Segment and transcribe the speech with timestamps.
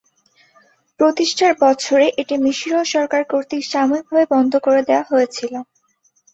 [0.99, 5.53] প্রতিষ্ঠার বছরেই এটি মিশরীয় সরকার কর্তৃক সাময়িকভাবে বন্ধ করে দেয়া হয়েছিল।